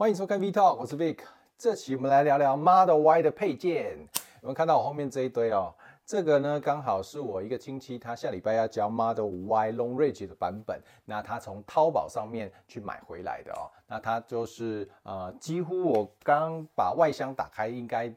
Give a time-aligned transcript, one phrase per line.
[0.00, 1.18] 欢迎收看 V Talk，我是 Vic。
[1.58, 3.98] 这期我们来聊聊 Model Y 的配件。
[4.40, 5.74] 有没有看到我后面这一堆哦？
[6.06, 10.80] 这个呢，刚好是我一个亲戚，他下礼拜要交 Model Y Long Range 的版本。
[11.04, 13.68] 那他从淘宝上面去买回来的哦。
[13.86, 18.10] 那他就是呃，几乎我刚把外箱打开，应该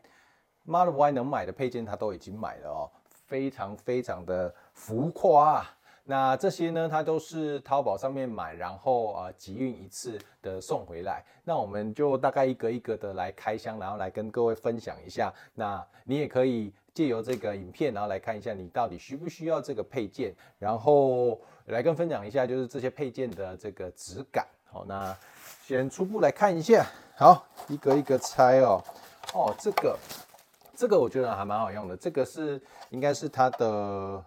[0.64, 5.68] Model Y 能买的配件他都已经买了哦，非常非常的浮夸。
[6.06, 11.24] 那这些呢，它都是淘宝上面买，然后呃集运一次的送回来。
[11.46, 15.34] 那我们就大概一个一个的来开箱，然后来跟各位分享一下。
[15.54, 24.46] 那你也可以借由这个影片，然后来看一下你到底需不需要这个配件，然后来跟分享一下就是这些配件的这个质感。
[24.66, 25.16] 好，那
[25.66, 26.86] 先初步来看一下。
[27.16, 28.84] 好，一个一个拆哦。
[29.34, 29.98] 哦，这个
[30.76, 31.96] 这个我觉得还蛮好用的。
[31.96, 34.22] 这个是应该是它的。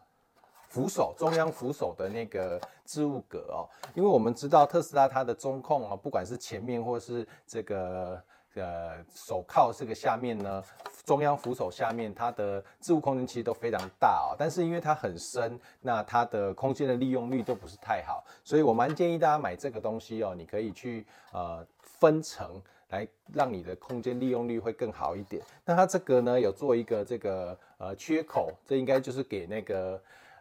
[0.77, 8.23] 扶手，中央扶手的那个置物格哦，因为我们知道特斯拉它的中控啊，不管是前面或是这个
[8.57, 10.63] 呃手铐这个下面呢，
[11.07, 25.43] 中央扶手下面它的置物空间其实都非常大哦，但是因为它很深，那它的空间的利用率都不是太好，所以我蛮建议大家买这个东西哦，你可以去呃分层来让你的空间利用率会更好一点。
[25.65, 29.99] 那它这个呢有做一个这个呃缺口，这应该就是给那个。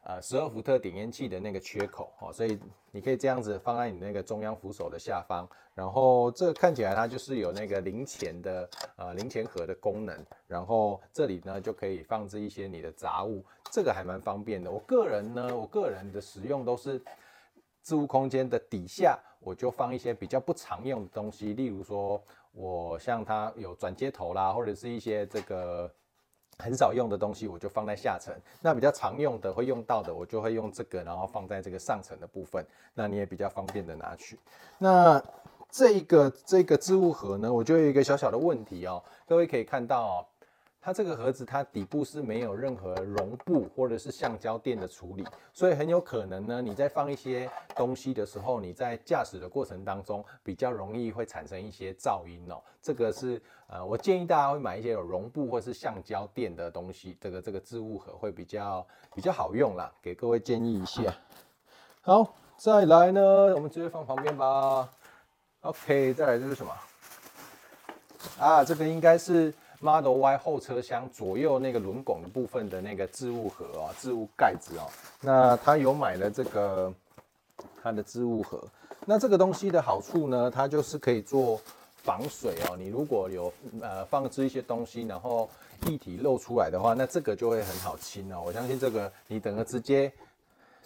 [0.08, 2.60] 呃，十二伏特点烟器的那个缺口哦，所以
[2.92, 14.70] 你可以这样子放在你那个中央扶手的下方，然后这个看起来它就是有那个零钱的呃零钱盒的功能，然后这里呢就可以放置一些你的杂物，这个还蛮方便的。
[14.70, 17.04] 我个人呢，我个人的使用都是
[17.82, 25.92] 置物空间的底下，我就放一些比较不常用的东西，例如说我像它有转接头啦，或者是一些这个。
[26.58, 28.34] 很少用的东西，我就放在下层。
[28.62, 32.66] 那比较常用的、会用到的，我就会用这个，然后放在这个上层的部分。
[32.94, 34.40] 那你也比较方便的拿取。
[34.78, 35.24] 那
[35.70, 39.04] 这个这个置物盒呢，我就有一个小小的问题哦。
[39.28, 40.28] 各位可以看到。
[40.86, 52.62] 它这个盒子，它底部是没有任何绒布或者是橡胶垫的处理，所以很有可能呢，你在放一些东西的时候，你在驾驶的过程当中比较容易会产生一些噪音哦。
[52.84, 61.12] 这个是呃，我建议大家会买一些有绒布或是橡胶垫的东西，这个这个置物盒会比较比较好用啦，给各位建议一下。
[62.02, 63.22] 好，再来呢，
[63.56, 64.88] 我们直接放旁边吧。
[65.62, 66.72] OK，再来这是什么？
[68.38, 69.52] 啊，这个应该是。
[69.86, 74.90] Model Y 后车厢左右那个轮拱的部分的那个置物盒啊，置物盖子哦，
[75.22, 76.92] 那他有买了这个
[77.84, 78.64] 它的置物盒。
[79.06, 81.62] 那这个东西的好处呢，它就是可以做
[81.98, 82.76] 防水哦。
[82.76, 85.48] 你如果有呃放置一些东西，然后
[85.86, 88.42] 液体漏出来的话，那这个就会很好清哦。
[88.44, 90.12] 我相信这个你等个直接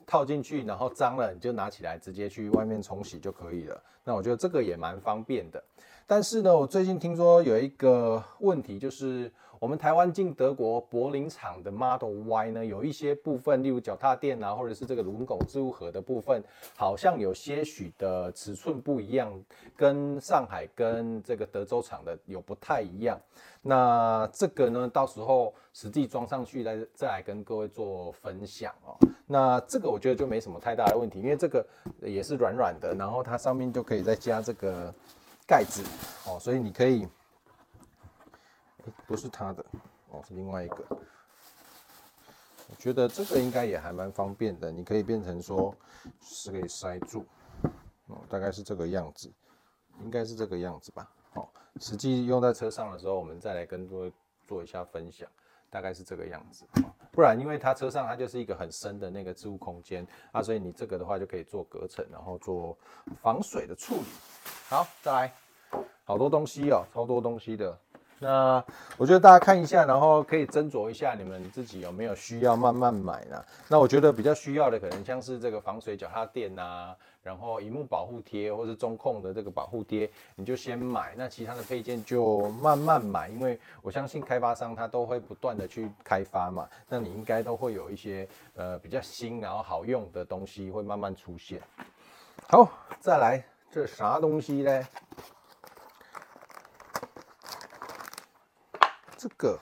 [0.05, 3.81] 套进去，然后脏了你就拿起来直接去外面冲洗就可以了。
[4.03, 5.63] 那我觉得这个也蛮方便的。
[6.09, 16.43] 但是呢，我最近听说有一个问题，就是我们台湾进德国柏林厂的 Model Y 呢，有一些部分，例如脚踏垫啊，或者是这个轮拱置物盒的部分，
[16.75, 19.31] 好像有些许的尺寸不一样，
[19.77, 23.15] 跟上海跟这个德州厂的有不太一样。
[23.61, 28.97] 那这个呢，到时候实际装上去再再来跟各位做分享哦。
[29.27, 31.63] 那这个我觉得就没什么太大的问题，因为这个
[32.01, 34.91] 也是软软的，然后它上面就可以再加这个。
[35.49, 35.83] 盖子
[36.27, 37.07] 哦，所以你可以，
[39.07, 39.65] 不是它的
[40.11, 40.85] 哦，是另外一个。
[42.69, 45.75] 我觉得这个应该也还蛮方便的，你可以变成说
[46.21, 47.25] 是可以塞住
[48.05, 49.33] 哦，大概是这个样子，
[50.03, 51.11] 应该是这个样子吧。
[51.33, 51.49] 哦，
[51.79, 54.13] 实际用在车上的时候，我们再来跟各位
[54.45, 55.27] 做一下分享，
[55.67, 56.63] 大概是这个样子。
[57.19, 62.77] 不然，因为它车上它就是一个很深的那个置物空间啊，所以你这个的话就可以做隔层，然后做
[63.21, 64.05] 防水的处理。
[64.69, 65.33] 好，再来，
[66.05, 67.77] 好多东西哦，超多东西的。
[68.19, 68.63] 那
[68.97, 73.43] 我觉得大家看一下，然后可以斟酌一下你们自己有没有需要慢慢买呢？
[73.67, 76.95] 那我觉得比较需要的可能像是这个防水脚踏垫呐。
[77.21, 81.13] 然后，荧幕保护贴或是中控的这个保护贴，你就先买。
[81.17, 86.67] 那其他的配件就慢慢买，因为我相信开发商他都会不断的去开发嘛。
[86.87, 91.61] 那你应该都会有一些呃比较新然后好用的东西会慢慢出现。
[92.47, 92.71] 好，
[93.01, 94.87] 再来，这啥东西呢？
[99.19, 99.59] 这个。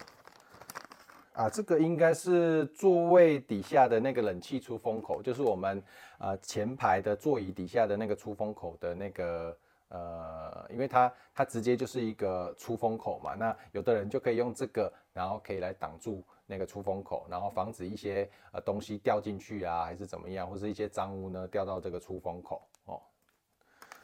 [1.33, 5.83] 啊，这个应该是座位底下的那个冷气出风口，就是我们
[6.18, 9.56] 呃前排的座椅底下的那个出风口的那个
[9.89, 23.00] 呃，因为它它直接就是一个出风口嘛，那有的人就可以用这个，然后可以来挡住那个出风口，然后防止一些呃东西掉进去啊，还是怎么样，或是一些脏污呢掉到这个出风口哦。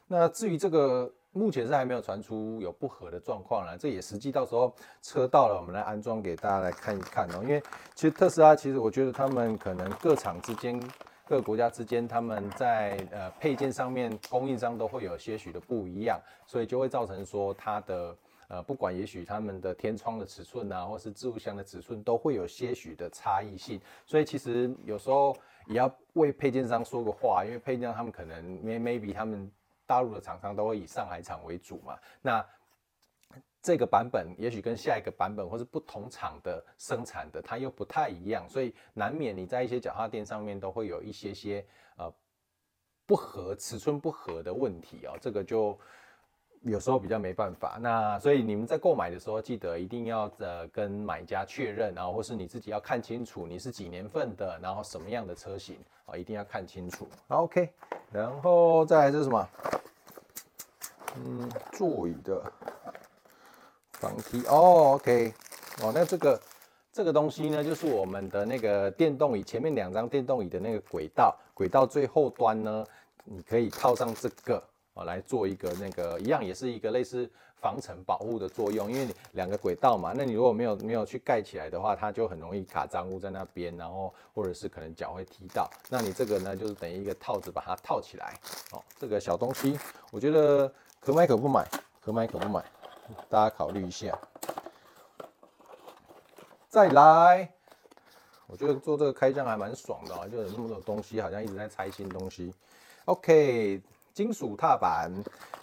[0.05, 4.71] 那至于这个目前是还没有传出有不合的状况啦，这也实际到时候
[5.01, 7.41] 车到了，我们来安装给大家来看一看哦。
[7.41, 7.59] 因为
[7.95, 10.79] 其实特斯拉，其实我觉得他们可能各厂之间、
[11.27, 18.15] 各国家之间，他们在呃配件上面供应商都会有些许的不一样，所以就会造成说它的
[18.47, 29.51] 呃不管也许他们的天窗的尺寸啊，或是置物箱的尺寸都会有些许的差异性，所以其实有时候也要为配件商说个话，因为配件商他们可能 maybe 他们。
[29.85, 32.45] 大陆的厂商都会以上海厂为主嘛，那
[33.61, 41.65] 这个版本也许跟下一个版本或是不同厂的生产的它又不太一样，所以难免你在一些脚踏垫上面都会有一些些
[41.97, 42.13] 呃
[43.05, 45.79] 不合尺寸不合的问题哦，这个就。
[46.63, 57.05] 有时候比较没办法，那所以你们在购买的时候，记得一定要呃跟买家确认，然后或是你自己要看清楚你是几年份的，然后什么样的车型啊，一定要看清楚。
[57.27, 57.69] OK，
[58.13, 59.49] 然后再来这是什么？
[61.17, 62.41] 嗯，座椅的
[63.91, 65.33] 防踢哦，OK，
[65.81, 66.41] 哦，那这个
[66.93, 72.85] 这个东西呢，就是我们的那个电动椅前面两张电动椅的那个轨道，轨道最后端呢，
[73.25, 74.63] 你可以套上这个。
[74.93, 88.37] 啊，来做一个那个一样，也是一个类似防尘保护的作用，因为你两个轨道嘛，那你如果没有没有去盖起来的话，它就很容易卡脏污在那边，然后或者是可能脚会踢到，那你这个呢，就是等于一个套子把它套起来。
[88.71, 89.79] 哦，这个小东西，
[90.11, 91.67] 我觉得可买可不买，
[91.99, 92.63] 可买可不买，
[93.29, 94.15] 大家考虑一下。
[96.69, 97.51] 再来，
[98.45, 102.53] 我觉得做这个开箱还蛮爽的啊，就有那么多东西，好像一直在拆新东西。
[103.05, 103.81] OK。
[104.13, 105.11] 金属踏板，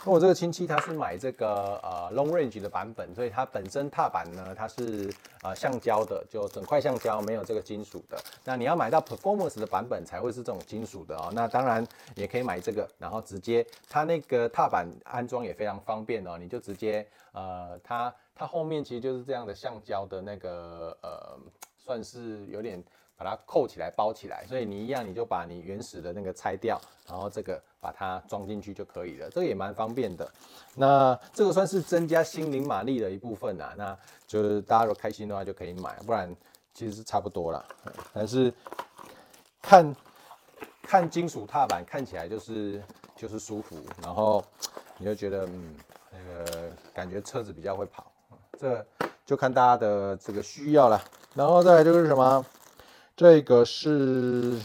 [0.05, 5.08] 那我这个亲戚他是买这个呃 Long Range 的版本，所以它本身踏板呢，它是
[5.43, 8.19] 呃橡胶的，就整块橡胶，没有这个金属的。
[8.44, 11.31] 那你要买到 Performance 的版本才会是这种金属的哦。
[11.32, 11.87] 那当然
[12.17, 21.38] 也可以买这个，然后直接它那个踏板安装也非常方便哦，你就直接呃它它后面其实就是这样的橡胶的那个呃，
[21.79, 22.82] 算是有点。
[23.20, 29.28] 把它扣起来包起来，所以你一样，你就把你原始的那个拆掉，然后这个把它装进去就可以了。
[29.28, 30.26] 这个也蛮方便的。
[30.75, 33.75] 那这个算是增加心灵马力的一部分啊。
[33.76, 33.94] 那
[34.26, 36.34] 就是大家如果开心的话就可以买，不然
[36.72, 37.62] 其实是差不多啦。
[38.14, 38.50] 但是
[39.61, 39.94] 看
[40.84, 42.82] 看金属踏板看起来就是
[43.14, 44.43] 就是舒服，然后
[44.96, 45.75] 你就觉得嗯
[46.11, 48.11] 那个感觉车子比较会跑。
[48.58, 48.82] 这
[49.26, 50.99] 就看大家的这个需要了。
[51.34, 52.43] 然后再来就是什么？
[53.20, 54.58] 这个是，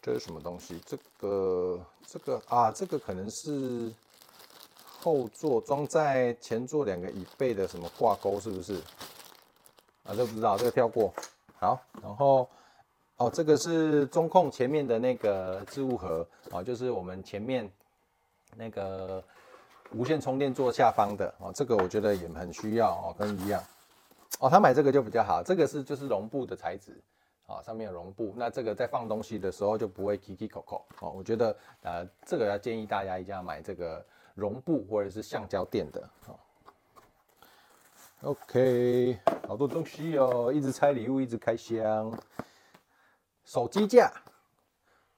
[0.00, 0.80] 这是什么东西？
[0.86, 3.92] 这个这个啊，这个可能是
[4.98, 8.76] 后座装在前座两个椅背的什么挂钩，是不是？
[10.04, 11.12] 啊，这不知道，这个跳过。
[11.58, 12.48] 好，然后
[13.18, 17.70] 哦，这个是中控前面的那个置物盒啊，就是我们前面
[18.56, 19.22] 那个
[19.90, 23.62] 无线充电座下方的哦，这个我觉得也很需要哦，跟一样。
[24.40, 27.00] 哦，他买这个就比较好，这个是就是绒布的材质，
[27.46, 31.12] 啊，上面有绒布，那这个在放东西的时候就不会 Kiki Coco 哦。
[31.14, 36.10] 我觉得呃，这个要建议大家一定要买这个绒布或者是橡胶垫的。
[36.26, 36.34] 哦
[38.22, 42.12] ，OK，好多东西哦，一直拆礼物，一直开箱。
[43.44, 44.12] 手机架，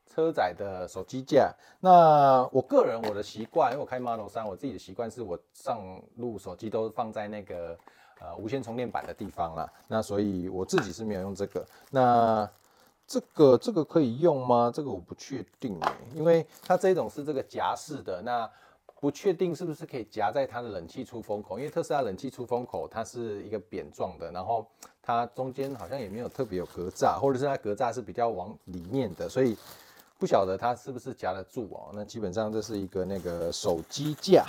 [0.06, 1.54] 车载的手机架。
[1.80, 5.80] 那我个人我的习惯，因为我开 Model 3，我自己的习惯是我上
[6.16, 7.78] 路手机都放在那个。
[8.20, 11.66] 呃，无线充电板的地方啦，那所以我自己是没有用这个。
[11.90, 12.48] 那
[13.06, 14.72] 这个这个可以用吗？
[14.74, 18.50] 这个我不确定诶，因为它这种是这个夹式的，那
[18.98, 24.66] 不确定是不是可以夹在它的冷气出风口，因为特斯拉冷气出风口它是一个扁状的，然后
[25.02, 29.54] 它中间好像也没有特别有格栅，或者是它格栅是比较往里面的，所以
[30.18, 31.90] 不晓得它是不是夹得住哦。
[31.92, 34.46] 那基本上这是一个那个手机架。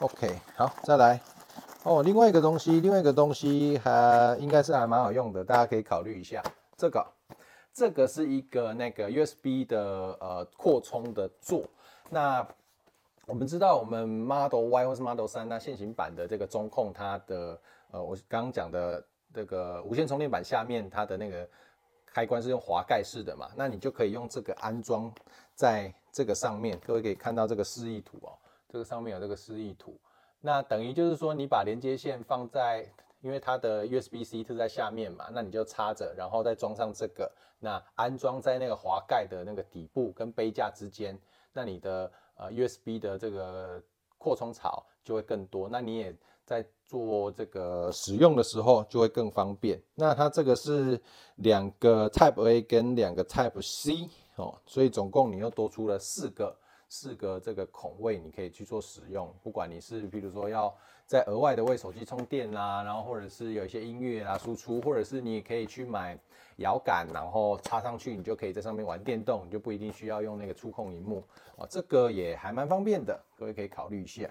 [0.00, 1.20] OK，好，再来。
[1.88, 6.42] 哦，另外一个东西，另外一个东西还应该是还蛮好用的，大家可以考虑一下。
[6.76, 7.06] 这个，
[7.72, 11.64] 这个是一个那个 USB 的呃扩充的座。
[12.10, 12.46] 那
[13.24, 17.58] 我们知道，我们 Model Y 或是 Model 3，那现行版的这个中控，它的
[17.90, 19.02] 呃，我刚刚讲的
[19.32, 21.48] 这个无线充电板下面，它的那个
[22.04, 23.48] 开关是用滑盖式的嘛？
[23.56, 25.10] 那你就可以用这个安装
[25.54, 26.78] 在这个上面。
[26.86, 28.36] 各位可以看到这个示意图哦，
[28.68, 29.98] 这个上面有这个示意图。
[30.40, 32.88] 那等于就是说，你把连接线放在，
[33.20, 41.18] 因为它的 USB-C 是在下面嘛，那你就插着，然后再装上这个，那安装在那个滑盖的那个底部跟杯架之间，
[41.52, 43.82] 那你的呃 USB 的这个
[44.16, 46.14] 扩充槽就会更多，那你也
[46.44, 49.82] 在做这个使用的时候就会更方便。
[49.96, 51.00] 那它这个是
[51.36, 56.56] 两个 Type A 跟两个 Type C 哦，所以总共你又多出了四个
[56.88, 59.32] 四个这个孔位，你可以去做使用。
[59.42, 60.74] 不管你是比如说要
[61.06, 66.18] 再额外的为手机充电啦，然后或者是有一些音乐啊输出，或者是你也可以去买
[66.56, 71.22] 摇杆，然后插上去，你就可以在上面玩电动，你就不一定需要用那个触控荧幕
[71.56, 74.28] 哦，这个也还蛮方便的，各位可以考虑一下。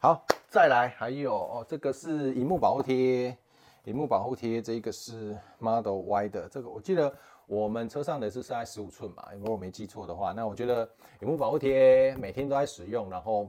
[0.00, 3.36] 好，再来还有哦，这个是荧幕保护贴，
[3.84, 7.12] 荧幕保护贴这个是 Model Y 的，这个我记得。
[7.48, 10.86] 我们车上的是在十五寸嘛，如果我没记错的话，那我觉得
[11.20, 13.48] 萤幕保护贴每天都在使用，然后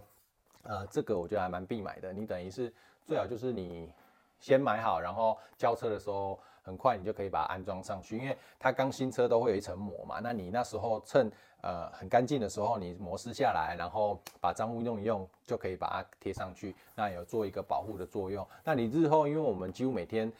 [0.63, 2.13] 呃，这个我觉得还蛮必买的。
[2.13, 2.73] 你等于是
[3.05, 3.91] 最好就是你
[4.39, 10.21] 先买好，然后交车的时候很快你就可以把它安装上去，因为它刚新车都会有一层膜嘛。
[10.23, 11.29] 那你那时候趁
[11.59, 18.47] 呃很干净的时候，你膜撕下来，然后把脏污用一用，就可以把它贴上去，那有做一个保护的作用。
[18.63, 20.31] 那你日后因为我们几乎每天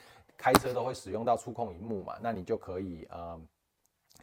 [0.42, 3.38] 开车都会使用到触控荧幕嘛，那你就可以呃，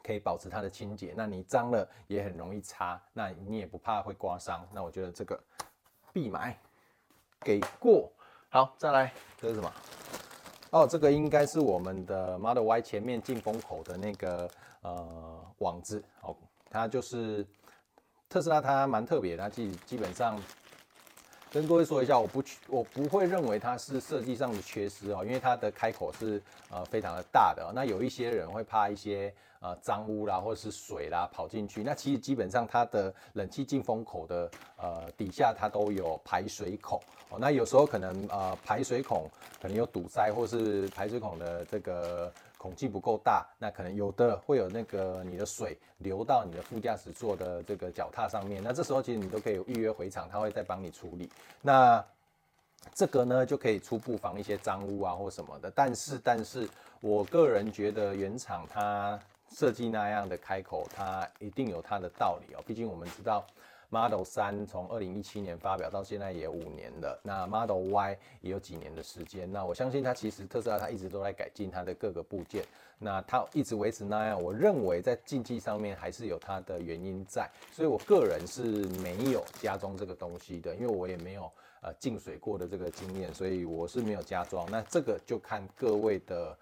[0.02, 1.12] 可以保持它的清洁。
[1.14, 4.66] 那你脏了也很容易擦，那你也不怕会刮伤。
[4.72, 5.38] 那我觉得这个
[6.14, 6.58] 必买，
[7.40, 8.10] 给过。
[8.48, 9.70] 好，再来，这是什么？
[10.70, 16.02] 哦，这个应该是我们的 Model Y 前面进风口的那个呃网子。
[16.22, 16.34] 哦，
[16.70, 17.46] 它就是
[18.26, 20.40] 特斯拉，它蛮特别，它基基本上。
[21.52, 27.72] 跟各位说一下，我不去，我不会认为它是设计上的缺失哦，因为它的开口是呃非常的大的。
[27.74, 31.82] 那有一些人会怕一些呃脏污啦，或者是水啦跑进去。
[31.82, 37.00] 那其实基本上它的冷气进风口的呃底下它都有排水孔
[37.30, 37.38] 哦。
[37.40, 39.26] 那有时候可能呃排水孔
[39.62, 42.32] 可能有堵塞，或是排水孔的这个。
[42.66, 51.30] 孔径不够大，那可能有的会有那个你的水流到你的副驾驶座的这个脚踏上面，那这时候其实你都可以预约回厂，他会再帮你处理。
[51.62, 52.04] 那
[52.92, 55.70] 这个呢就可以初步防一些脏污啊或什么的。
[55.70, 56.68] 但是，但是
[57.00, 59.16] 我个人觉得原厂它
[59.52, 62.64] 设计那样的开口，它一定有它的道理哦。
[62.66, 63.46] 毕竟我们知道。
[63.88, 69.50] Model 3从二零一七年发表到现在也五年了，那 Model Y 也有几年的时间。
[69.50, 72.64] 那我相信它其实特斯拉它一直都在改进它的各个部件，
[72.98, 77.48] 那它一直维持那样，我认为在竞技上面还是有它的原因在。
[77.72, 78.62] 所以我个人是
[79.00, 81.50] 没有加装这个东西的，因为我也没有
[81.80, 84.68] 呃进水过的这个经验，所以我是没有加装。
[84.70, 86.58] 那这个就看各位的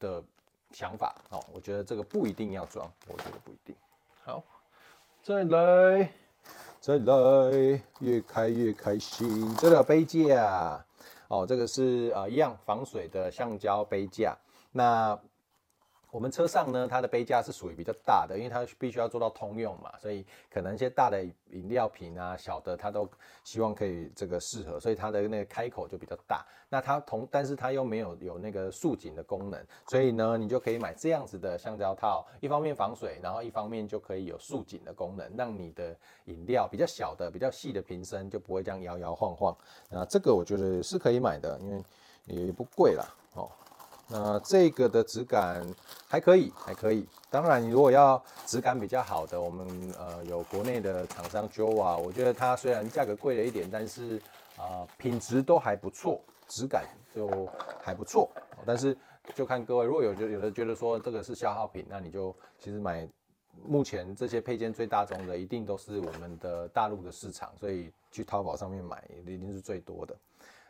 [0.00, 0.24] 的
[0.72, 1.44] 想法哦。
[1.52, 3.76] 我觉得这个不一定要装，我觉得不一定。
[4.24, 4.42] 好，
[5.22, 6.10] 再来。
[6.80, 9.54] 再来，越开越开心。
[9.56, 10.84] 这个杯架，
[11.28, 14.36] 哦，这个是呃一样防水的橡胶杯架。
[14.72, 15.18] 那
[16.10, 23.06] 我们车上呢，它的杯架是属于比较大的，因为它必须要做到通用嘛，所以可能一些大的饮料瓶啊、小的，它都
[23.44, 26.46] 希望可以这个适合，所以它的那个开口就比较大。
[26.70, 39.54] 那它同，但是它又没有有那个束紧的功能，所以呢，你就可以买这样子的橡胶套，一方面防水，然后一方面就可以有束紧的功能，让你的饮料比较小的、比较细的瓶身就不会这样摇摇晃晃。
[39.90, 41.82] 那这个我觉得是可以买的，因为
[42.24, 43.04] 也不贵啦。
[43.34, 43.50] 哦。
[44.10, 45.62] 那这个的质感
[46.08, 47.06] 还可以，还可以。
[47.28, 54.16] 当然，你如果要质感比较好的，我们呃有国内的厂商 Jowar，我觉得它虽然价格贵了一点，但是
[54.56, 57.46] 啊、品质都还不错，质感就
[57.82, 58.30] 还不错。
[58.64, 58.96] 但是
[59.34, 63.06] 就看各位，如果有有的觉得说这个是消耗品，那你就其实买
[63.66, 70.16] 目前这些配件最大宗的，一定都是我们的大陆的市场，所以去淘宝上面买一定是最多的。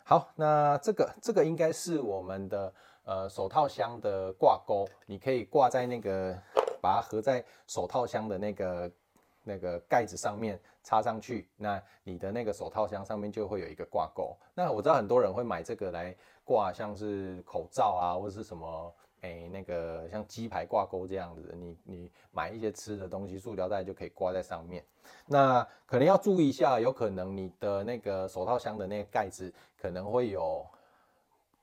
[0.02, 2.75] 好，那这个这个应该是我们的。
[3.09, 6.38] 呃，手套箱的挂钩，你可以挂在那个，
[6.79, 8.93] 把它合在手套箱的那个
[9.43, 14.37] 那个盖子上面插上去，那你的那个手套箱上面就会有一个挂钩。
[14.55, 24.85] 那我知道很多人会买这个来挂，像是口罩啊，或者是什么，哎、欸，那个像鸡排挂钩这样子，你你买一些吃的东西，塑料袋就可以挂在上面。
[25.25, 29.50] 那可能要注意一下，有可能你的那个手套箱的那个盖子
[29.81, 30.62] 可能会有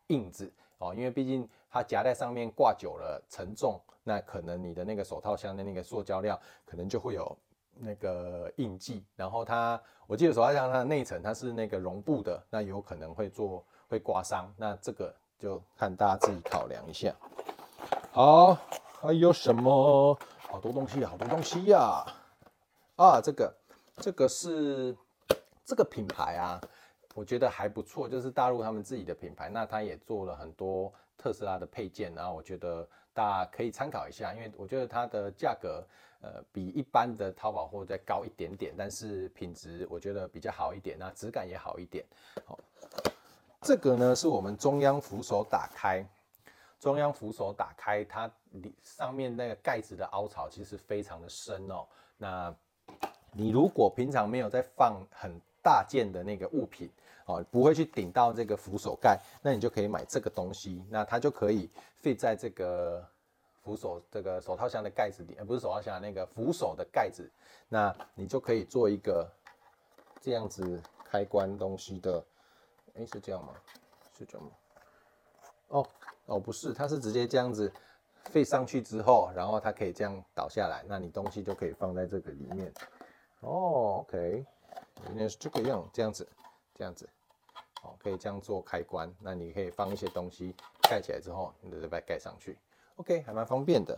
[0.07, 0.51] 印子。
[0.77, 7.37] 哦，因为毕竟它夹在上面挂久了沉重，那可能你的那个手套箱的那个塑胶料可能就会有
[7.73, 9.03] 那个印记。
[9.15, 14.53] 然后它，我记得手套箱它的内层它是那个绒布的，那有可能会做会刮伤。
[14.57, 17.13] 那这个就看大家自己考量一下。
[18.11, 18.57] 好，
[19.01, 20.17] 还有什么？
[20.47, 22.05] 好多东西，好多东西呀！
[22.95, 23.53] 啊，这个
[23.97, 24.95] 这个是
[25.65, 26.61] 这个品牌啊。
[27.15, 35.81] 我觉得还不错，就是大陆他们自己的品牌，那他也做了很多特斯拉的配件，然后我觉得大家可以参考一下，因为我觉得它的价格，
[36.21, 42.05] 呃，比一般的淘宝货再高一点点，但是品质我觉得比较好一点，那质感也好一点。
[42.45, 42.59] 好，
[43.61, 46.05] 这个呢是我们中央扶手打开，
[46.79, 52.53] 中央扶手打开，它里上面那个盖子的凹槽其实非常的深哦，那。
[53.37, 55.29] 你如果平常没有在放很
[55.61, 56.89] 大件的那个物品，
[57.25, 61.67] 哦，不会去顶到这个扶手盖，那你就可以买这个东西，那它就可以
[61.99, 63.03] fit 在这个
[63.63, 67.27] 扶手这个手套箱的盖子里，而不是手套箱那个扶手的盖子，
[67.67, 69.27] 那你就可以做一个
[70.21, 72.23] 这样子开关东西的，
[72.93, 73.55] 哎，是这样吗？
[74.15, 74.51] 是这样吗？
[75.69, 75.87] 哦
[76.27, 77.73] 哦，不是，它是直接这样子
[78.25, 82.71] 费上去之后，然后它可以这样倒下来，那你东西就可以放在这个里面。
[83.39, 84.45] 哦，OK，
[85.07, 86.27] 原来是这个样，这样子。
[86.77, 87.07] 这样子，
[87.85, 89.13] 哦，可以这样做开关。
[89.21, 90.55] 那你可以放一些东西，
[90.89, 92.57] 盖起来之后，你再把它盖上去。
[92.95, 93.97] OK，还蛮方便的。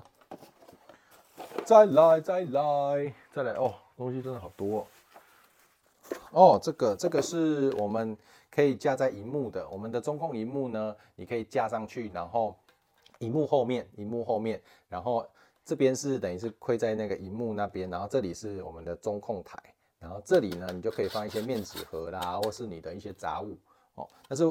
[1.63, 4.87] 再来，再来，再来哦，东西真的好多哦。
[6.31, 8.17] 哦，这个这个是我们
[8.51, 9.67] 可以架在荧幕的。
[9.69, 12.55] 我们的中控荧幕呢，你可以架上去，然后
[13.19, 15.25] 荧幕后面，荧幕后面，然后
[15.63, 19.57] 这边是等于是亏在那个荧幕那边，然后这里是我们的中控台。
[19.99, 23.57] 然后这里呢，你就可以放一些面纸盒啦，或是你的一些杂物
[23.97, 24.07] 哦。
[24.27, 24.43] 但是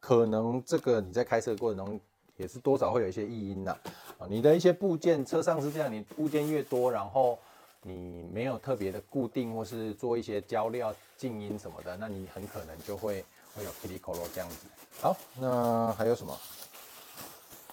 [0.00, 2.00] 可能这个你在开车的过程中
[2.36, 3.76] 也是多少会有一些异音呐
[4.18, 4.26] 啊。
[4.30, 7.38] 你的一些部件，车上是这样，你部件越多，然后
[7.82, 14.66] 你没有特别的固定或是做一些胶料静音什么的，那你很可能就会会有噼里啪啦这样子。
[15.00, 16.38] 好，那还有什么？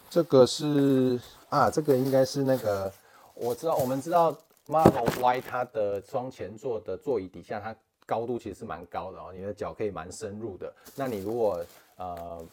[0.09, 2.91] 这个是啊，这个应该是那个，
[3.33, 4.35] 我知道，我们知道。
[4.71, 7.75] Model Y 它的双前座的座椅底下，它
[8.09, 10.73] 高度其实是蛮高的哦，你的脚可以蛮深入的。
[10.95, 11.63] 那你如果
[11.97, 12.43] 呃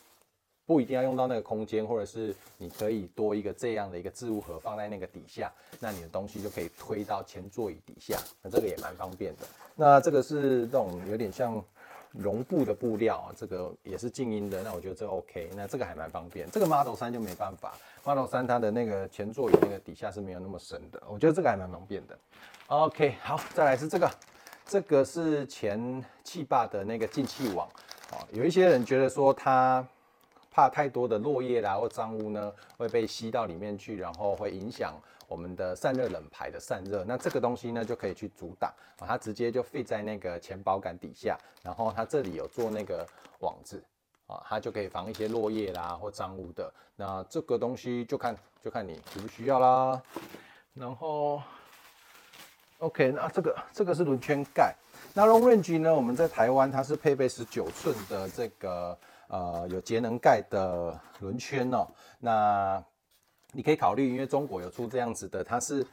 [0.66, 9.46] 不一定要用到那个空间，或者是你可以多一个这样的一个置物盒放在那个底下，那你的东西就可以推到前座椅底下，那这个也蛮方便的。
[9.74, 11.64] 那这个是这种有点像。
[12.12, 16.50] 绒布的布料，这个也是静音的，那我觉得这 OK，那这个还蛮方便。
[16.50, 22.18] 这个 Model 3就没办法，Model 3它的那个前座椅那个底下是没有那么深的，我觉得这个还蛮方便的。
[22.68, 24.10] OK，好，再来是这个，
[24.66, 27.66] 这个是前气坝的那个进气网
[28.10, 28.20] 啊。
[28.32, 29.86] 有一些人觉得说他
[30.50, 34.94] 怕太多的落叶啦或脏污呢会被吸到里面去，然后会影响。
[35.28, 43.04] 我们的散热冷排的散热，那这个东西呢就可以去阻挡啊，它直接就 fit 在那个前保杆底下，然后它这里有做那个
[43.40, 43.82] 网子
[44.28, 46.72] 啊，它就可以防一些落叶啦或脏污的。
[46.94, 50.00] 那这个东西就看就看你需不需要啦。
[50.74, 51.42] 然后
[52.78, 54.74] ，OK，那这个这个是轮圈盖。
[55.14, 61.86] 那 Long Range 呢，我们在台湾它是配备十九寸的这个呃有节能盖的轮圈哦。
[62.18, 62.82] 那
[63.52, 65.86] 你可以考虑，因为中国有出这样子的，它是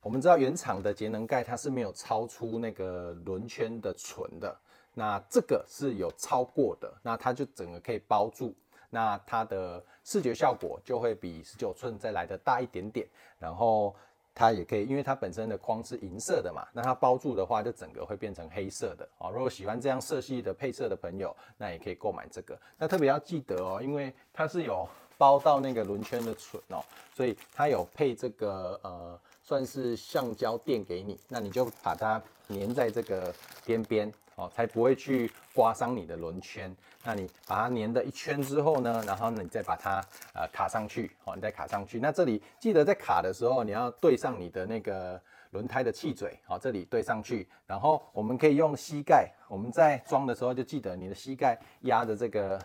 [0.00, 4.56] 我们知道原厂的节能盖，它是没有超出那个轮圈的唇的，
[4.92, 8.52] 那这个是有超过的，那它就整个可以包住，
[8.90, 13.06] 那它的视觉效果就会比十九寸再来的大一点点，
[13.38, 13.94] 然后
[14.34, 19.30] 它也可以，因为它本身的框是银色的嘛，那它包住的话就整个会变成黑色的哦。
[19.30, 22.58] 如果喜欢这样色系的配色的朋友，那也可以购买这个。
[22.76, 24.88] 那特别要记得哦，因为它是有。
[25.16, 33.32] 包到那个轮圈的唇哦，所以它有配这个呃，算是橡胶垫给你，那你就把它粘在这个
[33.64, 36.74] 边边哦，才不会去刮伤你的轮圈。
[37.04, 41.98] 那你把它粘的一圈之后呢，然后呢，你再把它呃卡上去哦，你再卡上去。
[41.98, 45.20] 那这里记得在卡的时候，你要对上你的那个
[45.50, 47.48] 轮胎的气嘴哦，这里对上去。
[47.66, 52.60] 然后我们可以用膝盖，我们在装的时候就记得你的膝盖压着这个。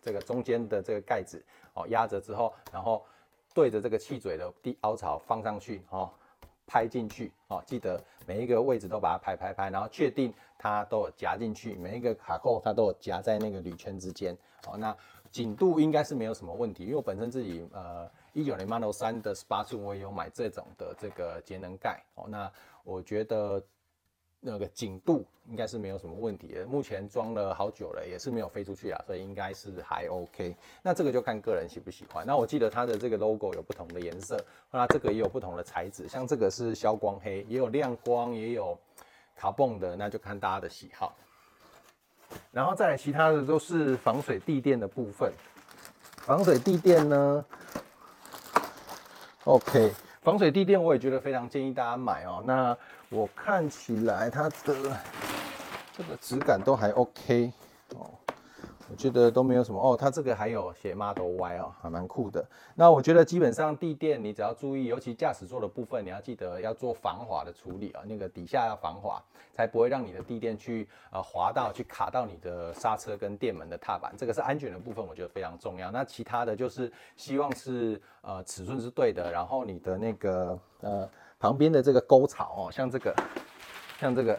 [0.00, 3.04] 这个中间的这个盖子哦，压着之后，然后
[3.52, 6.08] 对着这个气嘴的低凹槽放上去哦，
[6.68, 14.76] 拍进去哦，记得每一个位置都把它拍拍拍，然后确定它都有夹进去，每一个卡扣它都有夹在那个铝圈之间哦。
[14.76, 14.94] 那
[15.30, 22.52] 紧度应该是没有什么问题，因为我本身自己呃一九年 Model 三的十八寸我也有买这种的这个节能盖哦，那
[22.84, 23.60] 我觉得。
[24.50, 30.54] 那个紧度应该是没有什么问题的，目前装了好久了，也是没有飞出去啊，所以应该是还 OK。
[30.82, 32.26] 那这个就看个人喜不喜欢。
[32.26, 34.38] 那我记得它的这个 logo 有不同的颜色，
[34.70, 38.78] 那这个也有不同的材质，像这个是消光黑，也有亮光，也有
[39.36, 41.14] 卡蹦的，那就看大家的喜好。
[42.52, 45.32] 然后再来其他的都是防水地垫的部分。
[46.16, 47.44] 防水地垫呢
[49.44, 52.44] ，OK，防水地垫我也觉得非常建议大家买哦。
[52.46, 52.76] 那
[53.10, 55.00] 我看起来它的
[55.96, 57.50] 这个质感都还 OK
[57.96, 58.10] 哦，
[58.90, 59.96] 我觉得都没有什么哦。
[59.98, 62.46] 它这个还有写 Model Y 哦，还蛮酷的。
[62.74, 69.18] 那我觉得基本上地垫你只要注意，尤其驾驶座的部分，你要记得要做防滑的处理啊，那个底下要防滑，
[69.54, 74.14] 才不会让你的地垫去呃滑到去卡到你的刹车跟电门的踏板。
[74.18, 75.90] 这个是安全的部分，我觉得非常重要。
[75.90, 81.08] 那其他的就是希望是呃尺寸是对的，然后你的那个呃。
[81.38, 83.14] 旁边的这个沟槽哦，像这个
[84.00, 84.38] 像这个，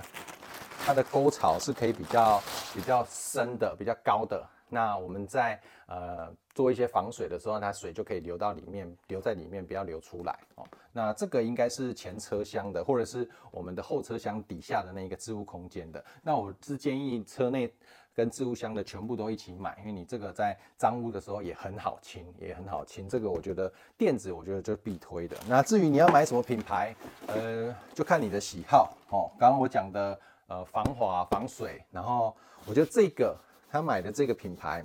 [0.85, 2.41] 它的沟槽是可以比较
[2.73, 4.45] 比较深的、比较高的。
[4.71, 10.67] 那我们在呃做一些防水的时候，它水就可以流到里面，留在里面，不要流出来哦。
[10.91, 16.03] 那这个应该是前车厢的，或者是我们的后车厢底下的那个置物空间的。
[16.21, 17.73] 那我是建议车内
[18.19, 23.07] 跟置物箱的全部都一起买，因为你这个在脏污的时候也很好清，也很好清。
[23.07, 25.37] 这个我觉得电子我觉得就必推的。
[25.47, 26.93] 那至于你要买什么品牌，
[27.27, 29.31] 呃，就看你的喜好哦。
[29.39, 33.33] 刚刚我讲的呃防滑防水，然后我觉得这个。
[33.71, 34.83] 他买的这个品牌，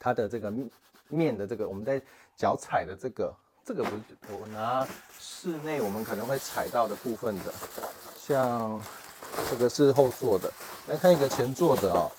[0.00, 0.52] 它的这个
[1.06, 2.02] 面的这个，我们在
[2.36, 3.32] 脚踩的这个，
[3.64, 4.02] 这个不是
[4.40, 4.84] 我拿
[5.20, 7.54] 室内我们可能会踩到的部分的，
[8.18, 8.82] 像
[9.48, 10.52] 这个是后座的，
[10.88, 12.10] 来看一个前座的哦。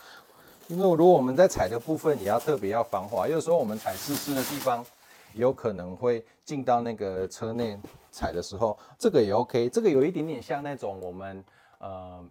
[0.67, 4.86] 因为如果我们在踩的部分也要特别要防滑，有时候我们踩湿湿的地方，
[5.34, 7.78] 有可能会进到那个车内
[8.12, 11.43] 踩的时候，这个也 OK，这个有一点点像那种我们
[11.80, 12.23] 呃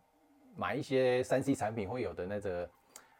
[0.56, 2.68] 买一些三 C 产品会有的那个。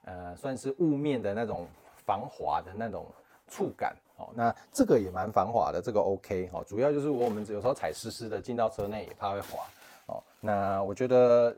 [0.04, 1.64] 呃，算是雾面的那种
[2.04, 3.06] 防滑的那种
[3.46, 4.30] 触感哦。
[4.34, 6.64] 那这个也蛮防滑的，这个 OK 哦。
[6.66, 9.60] 主要就是我们有时候踩湿湿的进到车内也怕会滑
[10.06, 10.20] 哦。
[10.40, 11.56] 那我觉得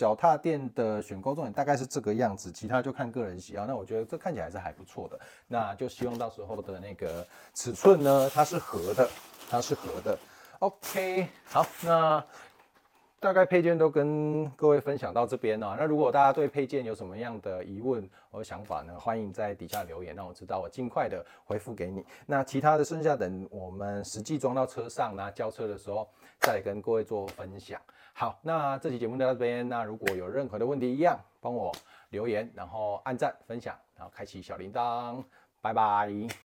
[0.00, 3.66] 脚踏垫的选购重点大概是这个样子，其他就看个人喜好。
[3.66, 5.20] 那我觉得这看起来是还不错的。
[5.46, 9.06] 那就希望到时候的那个尺寸呢，它是合的，
[9.50, 10.18] 它是合的。
[10.60, 12.24] OK，好，那。
[13.22, 15.76] 大概配件都跟各位分享到这边了。
[15.78, 18.98] 那如果大家对配件有什么样的疑问和想法呢？
[18.98, 22.02] 欢迎在底下留言，让我知道，我尽快的回复给你。
[22.24, 26.08] 那其他的剩下等我们实际装到车上，那交车的时候
[26.40, 27.80] 再跟各位做分享。
[28.12, 29.68] 好，那这期节目就到这边。
[29.68, 31.74] 那如果有任何的问题，一样帮我
[32.10, 35.22] 留言，然后按赞、分享，然后开启小铃铛。
[35.60, 36.49] 拜拜。